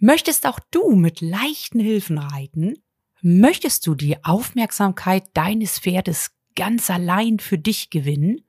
[0.00, 2.74] Möchtest auch du mit leichten Hilfen reiten?
[3.20, 8.42] Möchtest du die Aufmerksamkeit deines Pferdes ganz allein für dich gewinnen?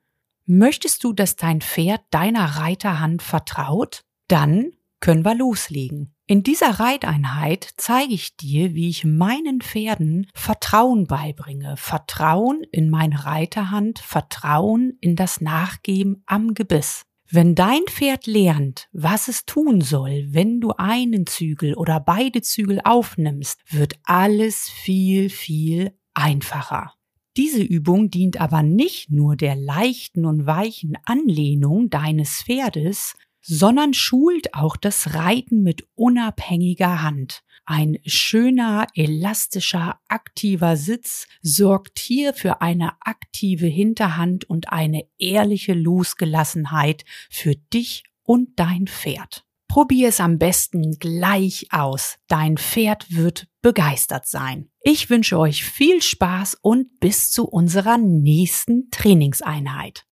[0.46, 4.04] Möchtest du, dass dein Pferd deiner Reiterhand vertraut?
[4.28, 6.14] Dann können wir loslegen.
[6.28, 11.78] In dieser Reiteinheit zeige ich dir, wie ich meinen Pferden Vertrauen beibringe.
[11.78, 17.09] Vertrauen in meine Reiterhand, Vertrauen in das Nachgeben am Gebiss.
[17.32, 22.82] Wenn dein Pferd lernt, was es tun soll, wenn du einen Zügel oder beide Zügel
[22.84, 26.96] aufnimmst, wird alles viel, viel einfacher.
[27.38, 33.16] Diese Übung dient aber nicht nur der leichten und weichen Anlehnung deines Pferdes,
[33.50, 37.42] sondern schult auch das Reiten mit unabhängiger Hand.
[37.66, 47.06] Ein schöner, elastischer, aktiver Sitz sorgt hier für eine aktive Hinterhand und eine ehrliche Losgelassenheit
[47.32, 49.46] für dich und dein Pferd.
[49.68, 52.18] Probier es am besten gleich aus.
[52.28, 54.70] Dein Pferd wird begeistert sein.
[54.82, 60.06] Ich wünsche euch viel Spaß und bis zu unserer nächsten Trainingseinheit.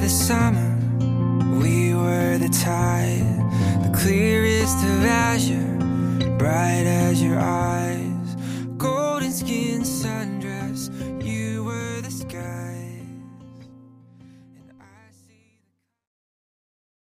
[0.00, 0.78] The summer,
[1.60, 3.20] we were the tide,
[3.84, 5.76] the clearest of azure,
[6.38, 8.36] bright as your eyes,
[8.78, 10.49] golden skin, sun.